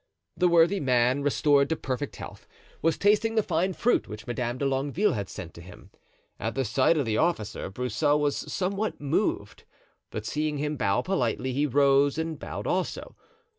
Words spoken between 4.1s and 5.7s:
Madame de Longueville had sent to